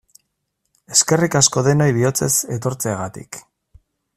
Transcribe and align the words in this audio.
Eskerrik 0.95 1.37
asko 1.41 1.63
denoi 1.69 1.89
bihotzez 1.99 2.31
etortzeagatik! 2.57 3.39